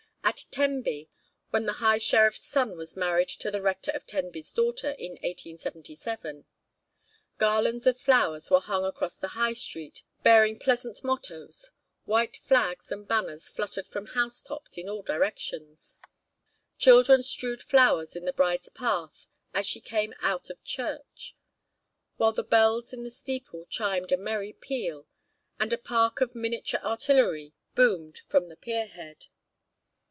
At 0.23 0.45
Tenby, 0.49 1.09
when 1.49 1.65
the 1.65 1.73
High 1.83 1.97
Sheriff's 1.97 2.43
son 2.45 2.77
was 2.77 2.95
married 2.95 3.27
to 3.29 3.51
the 3.51 3.61
Rector 3.61 3.91
of 3.91 4.05
Tenby's 4.05 4.53
daughter, 4.53 4.91
in 4.91 5.13
1877, 5.13 6.45
garlands 7.37 7.85
of 7.85 7.97
flowers 7.99 8.49
were 8.49 8.61
hung 8.61 8.85
across 8.85 9.17
the 9.17 9.29
High 9.29 9.51
Street, 9.51 10.03
bearing 10.23 10.57
pleasant 10.57 11.03
mottoes, 11.03 11.71
while 12.05 12.27
flags 12.41 12.93
and 12.93 13.05
banners 13.05 13.49
fluttered 13.49 13.85
from 13.87 14.07
house 14.07 14.41
tops 14.41 14.77
in 14.77 14.87
all 14.87 15.01
directions. 15.01 15.97
Children 16.77 17.23
strewed 17.23 17.61
flowers 17.61 18.15
in 18.15 18.23
the 18.23 18.31
bride's 18.33 18.69
path 18.69 19.27
as 19.53 19.67
she 19.67 19.81
came 19.81 20.13
out 20.21 20.49
of 20.49 20.63
church, 20.63 21.35
while 22.15 22.31
the 22.31 22.41
bells 22.41 22.93
in 22.93 23.03
the 23.03 23.09
steeple 23.11 23.65
chimed 23.69 24.13
a 24.13 24.17
merry 24.17 24.53
peal, 24.53 25.07
and 25.59 25.73
a 25.73 25.77
park 25.77 26.21
of 26.21 26.35
miniature 26.35 26.79
artillery 26.85 27.53
boomed 27.75 28.19
from 28.29 28.47
the 28.47 28.55
pier 28.55 28.85
head. 28.85 29.25